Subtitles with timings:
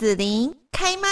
[0.00, 1.08] 紫琳开麦。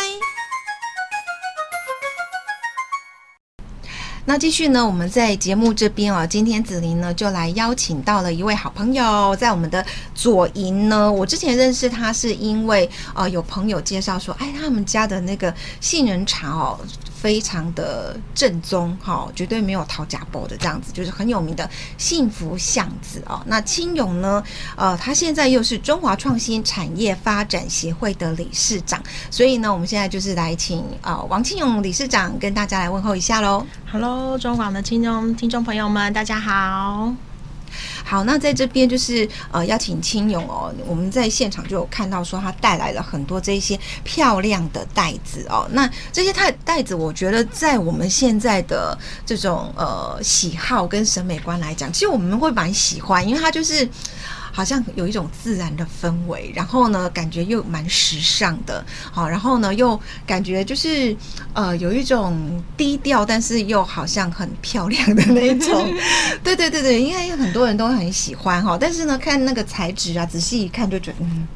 [4.25, 11.13] 那继续呢，我们在节目这边啊，今天紫琳呢就来邀请到了一位好朋友，在我们的左营呢。
[11.13, 16.81] 我之前认识他是因为呃有朋友介绍说，哎，他们家的那个杏仁茶哦。
[17.21, 23.43] 非常的正宗，哈，绝对没有淘假包的这样子，就是很有名的幸福巷子哦。
[23.47, 24.43] 那青勇呢，
[24.77, 33.67] 呃，他现在又是中华创新产业发展协会的理事长，所以呢，我们现在就是来请呃王青勇理事长跟大家来问候一下喽。
[33.91, 37.28] Hello，中广的听众听众朋友们，大家好。
[38.05, 45.69] 好，那在这边就是呃邀请亲友哦，我们在现场就有看到说他带来了很多这些漂亮的袋子哦。
[45.73, 53.89] 那这些袋袋子，我觉得在我们现在的这种呃喜好跟审美观来讲，其实我们会蛮喜欢，因为它就是。
[54.59, 61.17] 好像有一种自然的氛围，然后呢，感觉又蛮时尚的，好，然后呢，又感觉就是
[61.53, 65.89] 呃，有一种低调，但是又好像很漂亮的那种。
[66.43, 71.47] 对对对对，因为很多人都很喜欢哈，但是呢，看那个材质啊，仔细一看就觉得，嗯，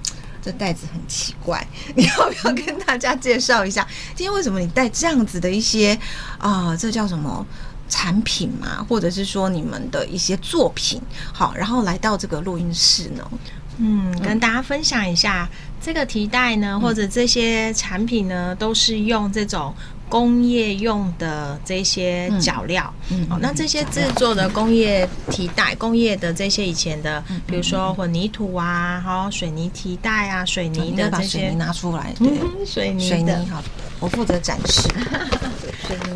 [0.40, 1.66] 这袋子很奇怪。
[1.96, 5.92] 你要不要跟大家介绍一下，今天为什么你带这样子的一些
[6.38, 7.44] 啊、呃，这叫什么？
[7.92, 10.98] 产品嘛，或者是说你们的一些作品，
[11.30, 13.30] 好，然后来到这个录音室呢，
[13.76, 19.74] 嗯，跟大家分享一下、嗯、这个提袋呢，或者这些产品呢，都是用这种
[20.08, 33.16] 工业用的这些脚料，嗯，好，那这些制作的工业提袋、工业的这些以前的，比如说混凝土啊，好，水泥提袋啊，水泥的这些，水泥拿出来，对，嗯、水泥的。
[33.16, 33.62] 水泥，好，
[34.02, 34.88] 我负责展示。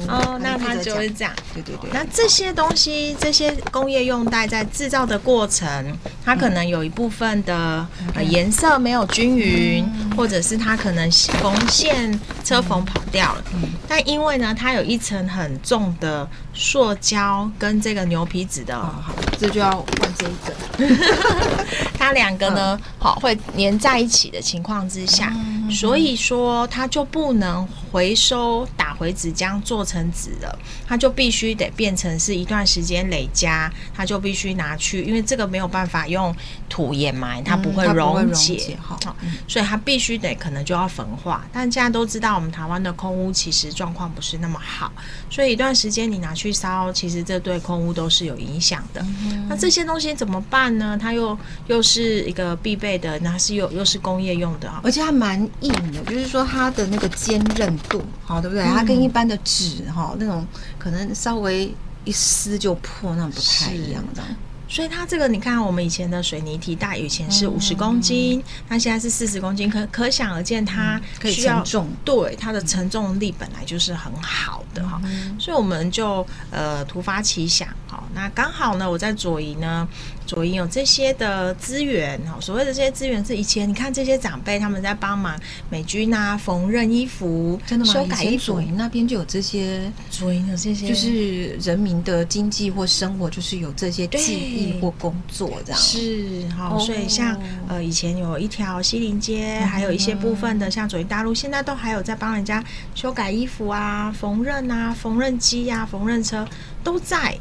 [0.08, 1.32] 哦，那它就会这样。
[1.52, 1.90] 对对对。
[1.92, 9.84] 那这些东西，这些工业用带在制造的过程，它可能有一部分的呃颜色没有均匀，
[10.16, 11.10] 或者是它可能
[11.42, 13.44] 缝线车缝跑掉了。
[13.54, 20.96] 嗯但因为呢，它有一层很重的塑胶跟这个牛皮纸的，好，这就要换这一个。
[21.96, 25.32] 它两个呢，好会粘在一起的情况之下，
[25.70, 36.34] 所以说它就不能回收打回纸浆做成纸了，它就必须得变成是一段时间累加，它就必须拿去，因为这个没有办法用
[36.68, 38.98] 土掩埋，它不会溶解，好，
[39.46, 41.44] 所以它必须得可能就要焚化。
[41.52, 44.92] 但现在都知道，我们台湾的空屋其实状况不是那么好，
[45.28, 49.04] 所以一段时间你拿去烧，其实这对空屋都是有影响的。
[49.48, 50.96] 那这些东西怎么办呢？
[51.00, 51.36] 它又
[51.66, 58.64] 又是一个必备的，那是又又是工业用的啊，而且它蛮硬的，就是说它的那个坚韧度，好，对不对？
[58.64, 60.46] 它跟一般的纸哈那种
[60.78, 61.74] 可能稍微
[62.04, 64.22] 一撕就破，那种不太一样的。
[64.68, 75.36] 所以它这个，你看我们以前的水泥提袋，以前是五十公斤，那、嗯、现在是四十公斤，可可想而知，它需要、嗯、可以承重，对它的承重力本来就是很好的哈、嗯。
[75.38, 79.88] 所以我们就呃突发奇想，好，那刚好呢，我在左营呢。
[80.26, 85.38] 左营有这些的资源，所谓的这些资源是以前你看这些长辈他们在帮忙
[85.70, 87.92] 美军啊缝纫衣服，真的吗？
[87.92, 88.54] 修改衣服。
[88.54, 95.80] 左营那边就有这些，左营有这些，就是人民的经济或生活，就是有这些技艺或工作这样。
[95.80, 102.64] 是，好，所以像呃以前有一条西林街，还有一些部分的像左营大路，现在都还有在帮人家
[102.96, 106.44] 修改衣服啊、缝纫啊、缝纫机呀、缝纫车
[106.82, 107.38] 都在。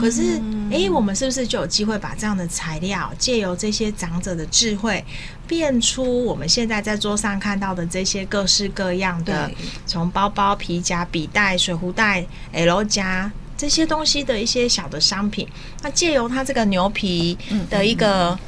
[0.00, 0.36] 可是，
[0.70, 5.04] 哎、欸，我们是不是就有机会把这样的材料，借由这些长者的智慧，
[5.46, 9.50] 变出我们现在在桌上看到的这些各式各样的，
[9.86, 15.48] 从包包、皮夹、笔袋、水壶袋、L 夹这些东西的一些小的商品？
[15.82, 17.38] 那借由它这个牛皮
[17.70, 18.38] 的一个。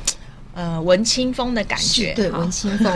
[0.59, 2.93] 呃，文青风的感觉，对，文青风。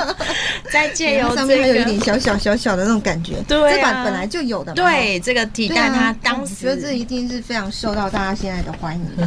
[0.70, 4.74] 再借由上面还有一点小小小小的那种感觉，对、啊，这版本来就有的嘛。
[4.76, 9.06] 对，这个提袋它当时，我觉得这一定是非常受到大家现在的欢迎。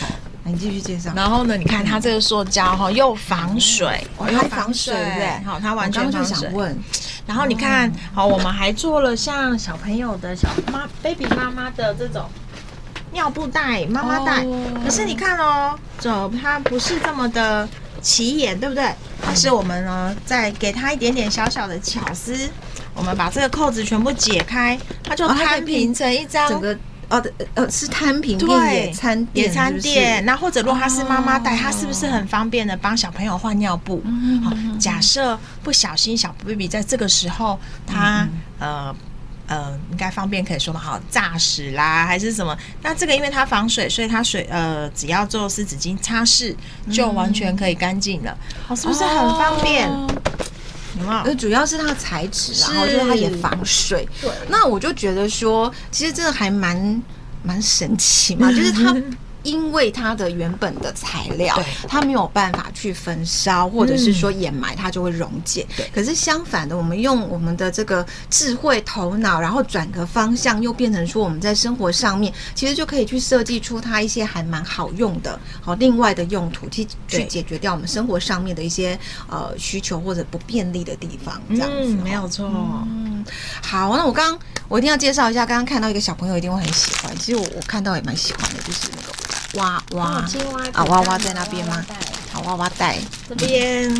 [0.00, 0.08] 好，
[0.42, 1.12] 你继续介绍。
[1.14, 5.44] 然后呢，你看它这个塑胶哈，又防水，哦、又防水，对？
[5.44, 6.50] 好，它完全防水。
[7.28, 12.28] 然后你看好，我们还做了像小朋友的小妈 baby 妈妈的这种。
[13.14, 14.44] 尿布袋、妈妈袋，
[14.84, 17.66] 可是你看哦，走，它不是这么的
[18.02, 18.92] 起眼，对不对？
[19.24, 22.36] 它是我们呢，再给它一点点小小的巧思，
[22.92, 26.46] 我们把这个扣子全部解开，它就摊平成一张。
[26.48, 26.76] 整个
[27.08, 27.24] 哦，
[27.54, 30.24] 呃，是摊平对野餐野餐垫。
[30.26, 34.02] 那或者如果它是妈妈带，它是不是很方便的帮小朋友换尿布？
[34.44, 38.26] 好，假设不小心小 baby 在这个时候，他
[38.58, 38.94] 呃。
[39.46, 42.56] 呃，应该方便可以说嘛，好，炸屎啦，还是什么？
[42.82, 46.54] 那这个因为它防水，所以它水呃，只要做湿纸巾擦拭，
[46.90, 48.36] 就完全可以干净了。
[48.68, 49.88] 哦，是不是很方便？
[50.98, 51.20] 有没有？
[51.24, 54.08] 呃，主要是它的材质，然后就是它也防水。
[54.20, 57.02] 对，那我就觉得说，其实这个还蛮
[57.42, 58.94] 蛮神奇嘛，就是它。
[59.44, 61.56] 因为它的原本的材料，
[61.86, 65.66] 它没有办法去焚烧，或者是说掩埋，它就会溶解。
[65.76, 65.88] 对。
[65.94, 78.98] 可是相反的，我们用我们的这个智慧头脑，然后转个方向，又变成说我们在生活上面，其实就可以去设计出它一些还蛮好用的，好另外的用途，去去解决掉我们生活上面的一些
[79.28, 81.40] 呃需求或者不便利的地方。
[81.50, 82.46] 这样子，没有错。
[82.86, 83.24] 嗯，
[83.62, 84.38] 好，那我刚刚
[84.68, 88.88] 我一定要介绍一下，刚刚看到一个小朋友一定会很喜欢，其实我我看到也蛮喜欢的，就是
[89.54, 89.64] 那个。
[89.64, 91.84] 娃娃青蛙啊，娃娃在那边吗？
[92.32, 92.96] 好，娃娃带
[93.28, 93.92] 这边。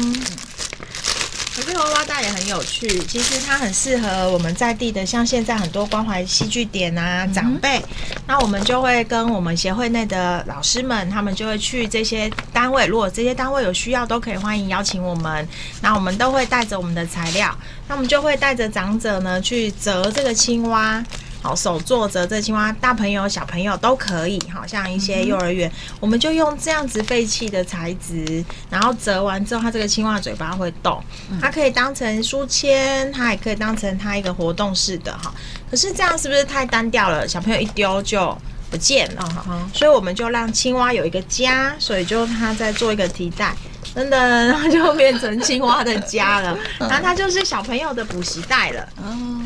[1.57, 7.81] 可是娃娃袋也很有趣，其实它很适合我们在地的，像现在很多关怀戏剧点啊，长辈，
[8.27, 15.47] 那我们就会跟我们协会内的老师们，他们就会去这些单位，如果这些单位有需要，都可以欢迎邀请我们。
[15.81, 17.57] 那我们都会带着我们的材料，
[17.87, 21.05] 那我们就会带着长者呢去折这个青蛙。
[21.45, 24.41] 好，手做折这青蛙，大朋友小朋友都可以。
[24.51, 25.71] 好像一些幼儿园，
[26.01, 30.99] 我们就用这样子废弃的材质，然后折完之后，它这个青蛙嘴巴会动，
[31.43, 35.35] 它可以当成书签，它也可以当成它一个活动式的哈。
[35.71, 37.29] 可是这样是不是太单调了？
[37.29, 38.35] 小朋友一丢就
[38.71, 39.69] 不见了哈。
[39.75, 43.55] 所以我们就让青蛙有一个家，所以就它在做一个提袋。
[43.95, 44.17] 真的，
[44.49, 46.59] 然后就变成青蛙的家了。
[46.81, 48.89] 然后它就是小朋友的补习袋了。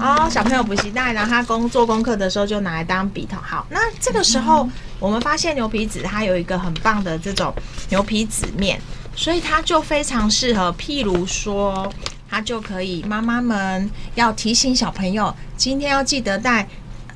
[0.01, 3.37] 哦，小朋友补习袋，然后他工做功课的时候就拿来当笔头。
[3.43, 4.69] 好，那这个时候
[4.99, 7.53] 我们发现牛皮纸它有一个很棒的这种
[7.91, 8.81] 牛皮纸面，
[9.17, 10.73] 所以它就非常适合。
[10.79, 11.93] 譬如说，
[12.31, 16.67] 它就可以妈妈们要提醒小朋友今天要记得带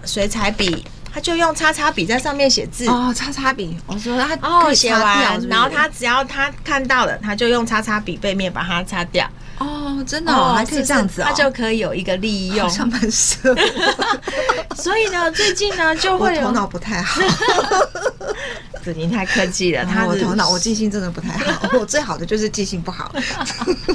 [0.05, 0.85] 水彩笔。
[1.13, 9.29] 他就用叉叉笔在上面写字哦，叉叉笔，我说他哦写完，然后他只要他看到了，他就用叉叉笔背面把它擦掉。
[9.59, 13.55] 哦，真的哦，还可以这样子哦，他就可以有一个利用，好像蛮适合。
[14.75, 17.21] 所以呢，最近呢就会头脑不太好。
[18.83, 23.15] 子宁太客气了，他我头脑我记性真的不太好，我最好的就是记性不好，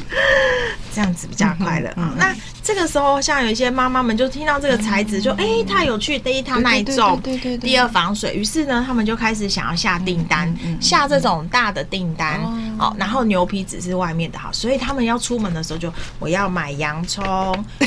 [0.96, 1.92] 这样子比较快乐。
[2.16, 2.34] 那
[2.68, 12.42] 这个时候，像有一些妈妈们就听到这个材质，就哎太有趣，第一它耐重，对对，第二防水，于是呢，他们就开始想要下订单，下这种大的订单
[12.78, 12.94] 哦。
[13.00, 17.24] 然后牛皮纸是外面的哈，所以他们要出门的时候就我要买洋葱，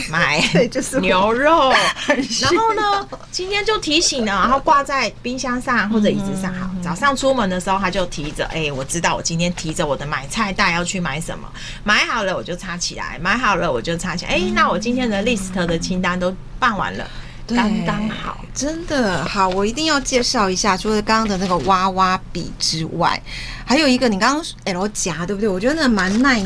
[0.09, 0.43] 买
[1.03, 1.71] 牛肉，
[2.07, 6.71] 然后呢， 今天就提醒了，然后挂在冰箱上或者椅子上，好。
[6.83, 11.47] 早上出门的时候，他就提着，哎、欸，我知道我今天提着我的买菜袋要去买什么，
[11.85, 17.05] 买好了我就插起来，买好了我就插起来，哎、欸，那我今天的 list 的清单都办完了，
[17.49, 23.21] 刚刚好，真的好，我一定要介绍一下，除了刚刚的那个娃娃笔之外，
[23.67, 25.49] 还有一个你刚刚 L 夹对不对？
[25.49, 26.41] 我觉得那蛮耐，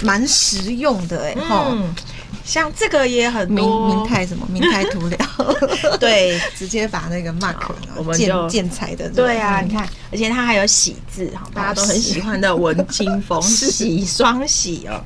[0.00, 1.94] 蛮实用的、欸，哎，嗯。
[2.48, 5.18] 像这个也很多，明太什么明太涂料，
[6.00, 7.54] 对，直接把那个 mark
[7.94, 14.98] 我们就建材的，对啊，你看，而且它还有喜字哈，大家都很喜欢的文青风， 喜双喜哦，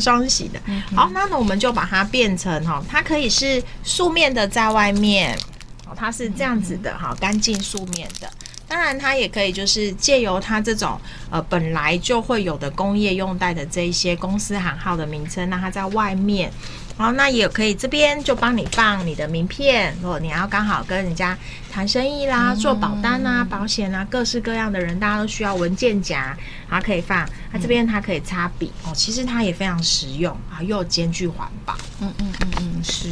[0.00, 0.60] 双喜的。
[0.96, 5.38] 好，那呢我们就把它变成哈，它可以是素面的在外面，
[5.86, 8.28] 哦，它是这样子的哈，干净素面的。
[8.66, 11.00] 当然，它也可以就是借由它这种
[11.30, 16.52] 呃本来就会有的工业用袋的这一些公司行号的名称，那它在外面，
[16.98, 19.96] 然后那也可以这边就帮你放你的名片。
[20.02, 21.38] 如果你要刚好跟人家
[21.72, 26.36] 谈生意啦、做保单啊、保险啊，各式各样的人，大家都需要文件夹，
[26.68, 27.24] 然后可以放。
[27.52, 31.76] 它这边它可以擦笔哦，其实它也非常实用啊，又兼具环保。
[32.00, 33.08] 嗯嗯嗯嗯，是。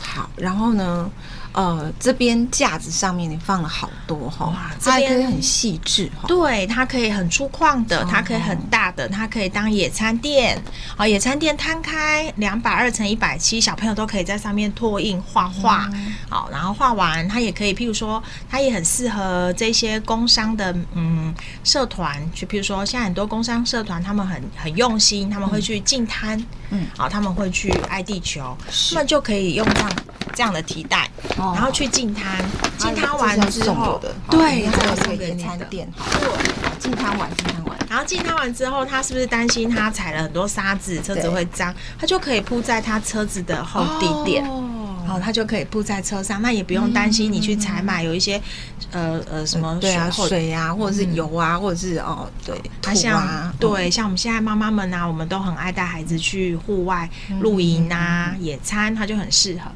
[0.00, 1.10] 好，然后呢？
[1.52, 6.28] 呃，这边架子上面你放了好多哈，哇，这边可以很细致哈。
[6.28, 10.62] 对，它可以很粗犷的，它可以很大的，它可以当野餐垫。
[10.96, 15.90] 好，野餐垫摊开两百二乘一百七，小朋友都可以在上面拓印画画。
[16.28, 26.40] 好，然后画完，它也可以，譬如说，它也很适合这些工商的嗯社团，就譬如说，现在很多工商社团，他们很很用心，他们会去净滩，
[26.70, 28.56] 嗯，好，他们会去爱地球，
[28.90, 29.90] 他们就可以用上
[30.34, 31.10] 这样的提袋。
[31.54, 32.44] 然后去净滩，
[32.76, 34.00] 净滩完之后，
[34.30, 36.08] 对，还有这个野餐垫，好，
[36.78, 41.74] 净滩完，净滩完，然后净滩完之后，他是不是担心他踩了很多沙子，车子会脏？
[41.98, 48.40] 他就可以铺在他车子的后地垫，然后他就可以铺在车上，那也不用担心你去采买有一些
[48.90, 57.08] 呃呃什么对啊水啊，或者是油啊，或者是哦对，他像对像我们现在妈妈们啊，我们都很爱带孩子去户外
[57.40, 59.70] 露营啊、野餐，他就很适合。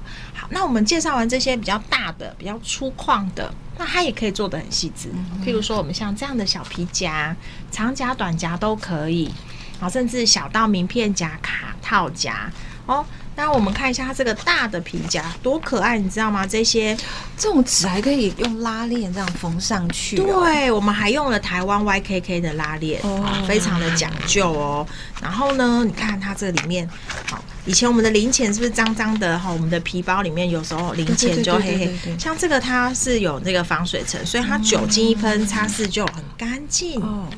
[0.53, 5.09] 那我们介绍完这些比较大的、比较粗犷的，那它也可以做得很细致。
[5.45, 7.35] 譬如说，我们像这样的小皮夹，
[7.71, 9.33] 长夹、短夹都可以。
[9.81, 12.49] 然后甚至小到名片夹、卡套夹
[12.87, 13.05] 哦。
[13.35, 16.47] 那我们看一下它这个大的皮夹多可爱，你知道吗？
[16.47, 16.95] 这些
[17.37, 20.45] 这种纸还可以用拉链这样缝上去，哦。
[20.45, 24.87] 对，我们还用了台湾 YKK 的拉链，哦，非常的讲究哦。
[25.21, 26.89] 然后呢，你看它这里面，
[27.27, 27.43] 好。
[27.65, 29.51] 以前我们的零钱是不是脏脏的哈？
[29.51, 37.01] 我们的皮包里面有时候零钱就黑黑，像这个它是有那个防水层，所以它酒精一喷擦拭就很干净。
[37.01, 37.29] 哦。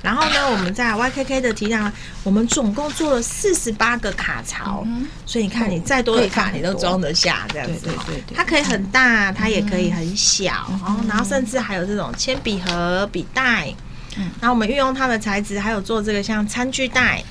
[0.00, 4.86] 然后呢，我们在 YKK 的提上，我们总共做了四十八个卡槽，
[5.26, 7.86] 所以你看你再多的卡你都装得下这样子。
[7.86, 8.36] 对对对。
[8.36, 10.70] 它可以很大，它也可以很小，
[11.08, 13.74] 然后甚至还有这种铅笔盒、笔袋。
[14.16, 14.30] 嗯。
[14.40, 17.24] 然后我们运用它的材质，还有做这个像餐具袋。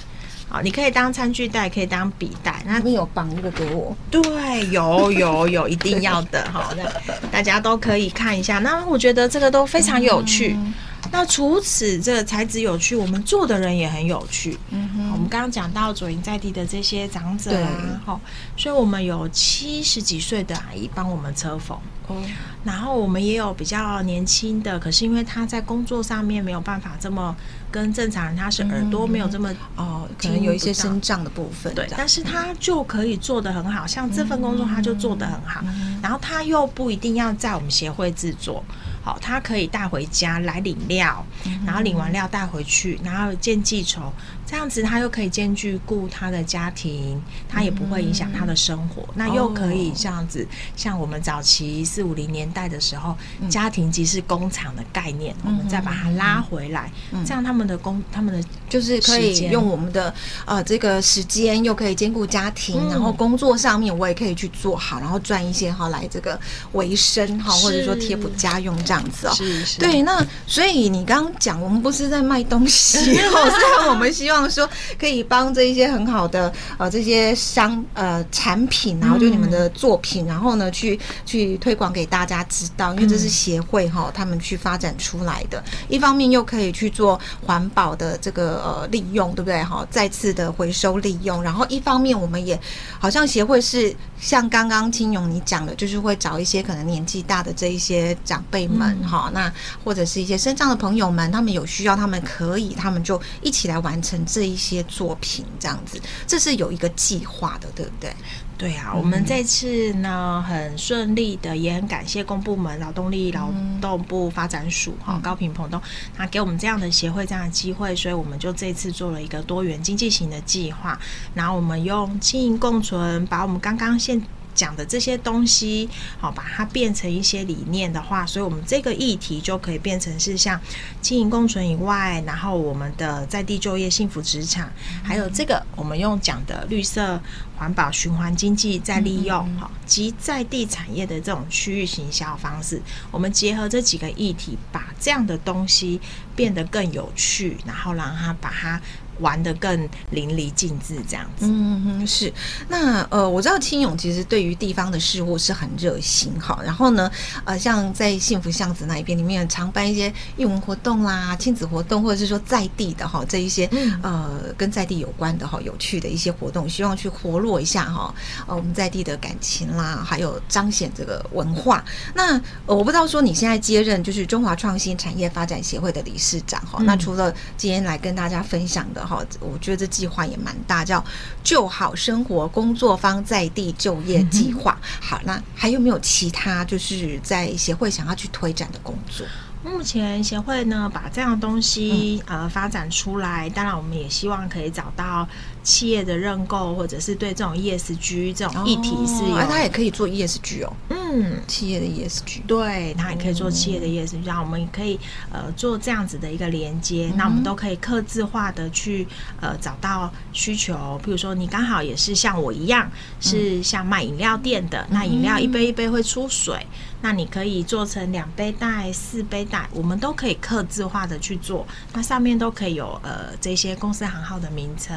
[0.53, 2.61] 好，你可以当餐具袋，可以当笔袋。
[2.63, 3.97] 那你有绑一个给我？
[4.11, 4.21] 对，
[4.69, 6.47] 有有有，一定要的。
[6.53, 8.59] 好的，大家都可以看一下。
[8.59, 10.55] 那我觉得这个都非常有趣。
[10.55, 10.71] 嗯、
[11.13, 14.57] 那除此这个材质有趣，我们做的人也很有趣。
[14.71, 18.21] 嗯哼，我们刚刚讲到左营在地的这些长者啊，好，
[18.57, 21.77] 所以我们有七十几岁的阿姨帮我们车缝。
[22.07, 22.21] 哦，
[22.65, 27.33] 然后我们也有比较年轻的，可是因为他在工作上面没有办法这么。
[27.73, 38.63] 跟正常人，他是耳朵没有这么、嗯、哦，可能有一些声障的部分，对，但是他就可以做得很好，像这份工作他就做得很好，嗯、然后他又不一定要在我们协会制作。
[39.03, 41.25] 好，他可以带回家来领料，
[41.65, 44.13] 然后领完料带回去，然后见记仇，
[44.49, 50.47] 这样子他又可以兼具顾他的家庭，他也不会影响他的生活，那又可以这样子，
[50.77, 53.15] 像我们早期四五零年代的时候，
[53.49, 56.89] 家庭即是工厂的概念，我们再把它拉回来，
[57.25, 60.13] 这样他们的工，他们的就是可以用我们的
[60.45, 66.39] 呃这个时间，又可以兼顾家庭，然后工作上面我也可以去做好，然后赚一些哈来这个
[66.71, 68.93] 维生哈，或者说贴补家用这样。
[68.93, 69.79] 这样子哦，是是。
[69.79, 89.85] 对，那所以你刚刚讲，我们不是在卖东西哦， 虽然我们希望说可以帮这一些很好的呃这些商呃产品，然后就你们的作品，然后呢去去推广给大家知道，因为这是协会哈他们去发展出来的，一方面又可以去做环保的这个呃利用，对不对哈？
[89.89, 92.59] 再次的回收利用，然后一方面我们也
[92.99, 98.97] 好像协会是像刚刚青勇你讲的，就是会找一些可能年纪大的这一些长辈们。
[99.03, 99.51] 哈，那
[99.83, 108.13] 或者是一些身障的朋友们，他们有需要，他们可以，他们就一起来完成这一些作品，这样子，这是有一个计划的，对不对？
[108.55, 113.49] 对啊，我们这次呢很顺利的，也很感谢公部门劳动力劳
[113.81, 115.81] 动部发展署哈、嗯、高屏澎东，
[116.17, 120.97] 那给我们这样的协会这样的机会，所以我们就这次做了一个多元经济型的计划，
[121.33, 124.21] 然后我们用经营共存，把我们刚刚现
[124.53, 130.59] 讲的这些东西，好，把它变成一些理念的话，所以我们这个议题就可以变成是像
[131.01, 134.71] 经营共存以外，然后我们的在地就业幸福职场，
[135.03, 137.21] 还有这个我们用讲的绿色
[137.57, 142.81] 环保循环经济再利用，好，及在地产业的这种区域行销方式，
[143.11, 145.99] 我们结合这几个议题，把这样的东西
[146.35, 148.81] 变得更有趣，然后让它把它。
[149.19, 151.45] 玩得更淋漓尽致，这样子。
[151.47, 152.33] 嗯哼，是。
[152.67, 156.59] 那呃，我知道青勇其实对于地方的事物是很热心哈。
[156.63, 157.11] 然后呢，
[157.45, 163.69] 呃，像在幸福巷子那一边，里面常办一些艺文活动啦、亲子活动，或者是说在地的哈这一些
[164.01, 168.13] 呃跟在地有关的哈有趣的一些活动，希望去活络一下哈
[168.47, 171.83] 呃我们在地的感情啦，还有彰显这个文化。
[172.15, 172.33] 那
[172.65, 176.81] 呃我不知道说你现在接任就是中华创新产业发展协会的理事长哈。
[176.83, 179.02] 那除了今天来跟大家分享的。
[179.05, 181.03] 好，我觉得这计划也蛮大，叫
[181.43, 184.77] “就好生活工作方在地就业计划”。
[185.01, 189.25] 好，那还有没有其他就是在协会想要去推展的工作？
[189.63, 195.27] 目前协会呢，把这样的东西呃发展出来，当然我们也希望可以找到
[195.63, 200.73] 企业的认购，或者是对这种 ESG 这种议题是有，那他也可以做 ESG 哦。
[200.89, 204.99] 嗯，企业的 ESG，对，它也可以做企业的 ESG，然后我们也可以
[205.31, 209.07] 呃做这样子的一个连接，那我们都可以客制化的去
[209.39, 212.89] 呃找到需求，比如说你刚好也是像我一样
[213.21, 216.65] 是像卖饮料店的，那饮料一杯一杯会出水。
[217.03, 221.67] 那你可以做成两杯袋、四杯袋，我们都可以刻字化的去做。
[221.91, 224.95] 那上面都可以有呃这些公司行号的名称，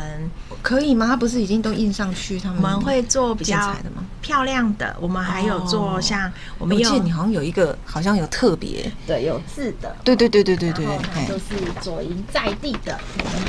[0.63, 1.09] 可以吗？
[1.09, 2.39] 它不是已经都印上去？
[2.39, 3.75] 他们我们会做比较
[4.23, 4.97] 漂亮的。
[5.01, 10.87] 我们还有做像我们有，我记得你好像有一个好像有特别对有字的，对对对对对对，
[11.27, 12.97] 就是左营在地的，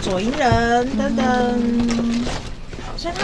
[0.01, 2.25] 左营人等等。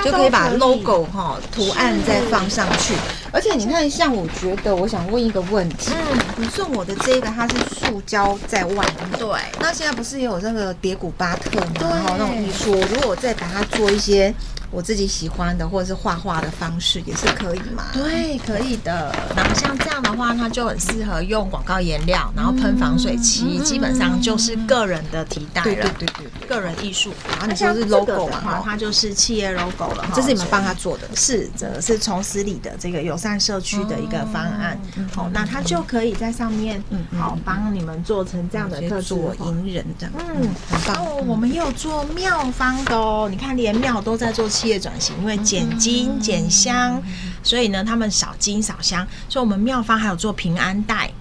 [0.03, 2.93] 就可以把 logo 哈图案再放上去，
[3.33, 9.27] 而且你看，像我觉得，我想问一个问题，嗯，你送我的这个，它是塑胶在外面，对。
[9.59, 11.71] 那现在不是也有那个叠古巴特吗？
[11.81, 14.33] 然后那种艺术，如果我再把它做一些。
[14.73, 17.85] 我自己喜欢的，或者是画画的方式也是可以嘛？
[17.93, 19.15] 对，可以的。
[19.35, 25.65] 然后像这样的话，它就很适合用广告颜料，然后喷防水漆，基本上就是个人的提袋了。
[25.65, 26.07] 对对对
[26.39, 27.13] 对，个人艺术。
[27.29, 28.63] 然后你说是 logo 嘛？
[28.65, 30.09] 它就是企业 logo 了。
[30.15, 31.07] 这是你们帮他做的？
[31.15, 34.79] 是，这是从十里的这个友善社区的一个方案。
[35.13, 40.13] 好，那它就可以在上面，嗯好帮你们做成这样的特做银人这样。
[40.17, 41.05] 嗯，很棒。
[41.05, 43.27] 哦，我们也有做妙方的哦。
[43.29, 44.49] 你看，连庙都在做。
[44.63, 47.03] 企业转型，因为减金减香，
[47.43, 49.05] 所以呢，他们少金少香。
[49.27, 51.11] 所以，我们妙方还有做平安袋，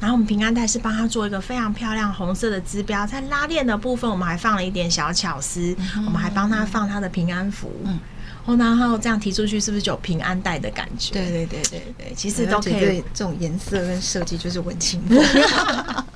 [0.00, 5.76] 然后我们平安袋是帮他做一个非常漂亮红色的支标，在拉链的部分，我们还放了一点小巧思，
[6.06, 7.70] 我们还帮他放他的平安符。
[8.46, 11.12] 哦，然后这样提出去，是不是就有平安带的感觉？
[11.12, 13.04] 对对对对对，其实都可以。
[13.12, 15.18] 这种颜色跟设计就是文青风。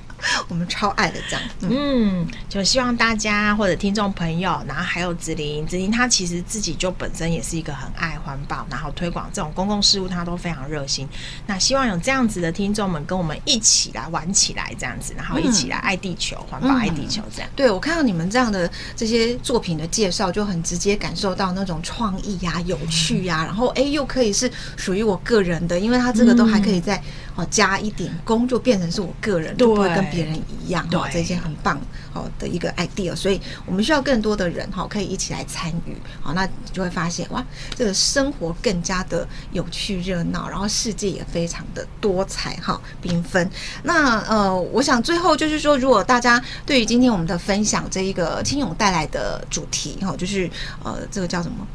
[0.51, 11.07] 我们超爱的这样，嗯，就希望大家或者听众朋友，然后还有子琳，子琳她其实自己就本身也是一个很爱环保，然后推广这种公共事务，她都非常热心。
[11.47, 17.49] 那希望有这样子的听众们跟我们一起来玩起来，这样子，然后一起来爱地球，环、嗯、保爱地球这样。
[17.55, 27.01] 对，我看到你们这样的这些作品的介绍，就很直接感受到那种创意呀、啊、有趣呀、啊，然后哎又可以是属于我个人的，因为它这个都还可以在。
[27.41, 30.87] 哦，加一点工就变成是我个人，就不会跟别人一样。
[30.89, 31.79] 哈，这些很棒
[32.13, 35.95] 好的一个 idea，所以我们需要更多的人哈，可以一起来参与。
[36.21, 37.43] 好，那就会发现哇，
[37.75, 43.49] 这个生活更加的有趣热闹，然后世界也非常的多彩哈，缤纷。
[43.83, 50.49] 那呃，我想最后就是说，如果大家对于今天我们的分享这一个青勇带来的主题哈，就是
[50.83, 51.65] 呃，这个叫什么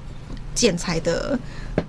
[0.55, 1.39] 建材的。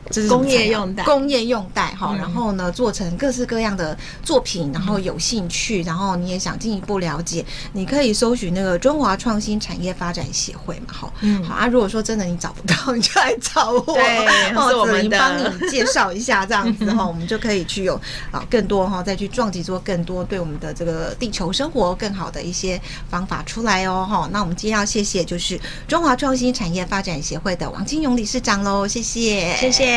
[0.10, 11.68] 这是工业用袋，工业用袋哈，然后呢，做成各式各样的作品，然后有兴趣，然后你也想进一步了解，你可以搜寻那个中华创新产业发展协会嘛，哈，嗯，好啊。
[11.68, 18.00] 如果说真的你找不到， 你就来找我，对，是我们帮你介绍一下，这样子哈， 我们就可以去有
[18.32, 22.80] 啊更多哈，再去撞击做更多对我们的这个地球生活更好的一些
[23.10, 24.30] 方法出来哦，哈。
[24.32, 29.97] 那我们今天要谢谢就是中华创新产业发展协会的王金勇理事长喽，谢谢，谢谢。